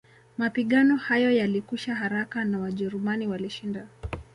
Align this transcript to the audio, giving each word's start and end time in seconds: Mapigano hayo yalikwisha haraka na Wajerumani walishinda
Mapigano 0.37 0.95
hayo 0.97 1.31
yalikwisha 1.31 1.95
haraka 1.95 2.45
na 2.45 2.59
Wajerumani 2.59 3.27
walishinda 3.27 3.87